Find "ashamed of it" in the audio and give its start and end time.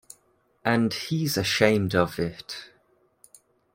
1.37-2.71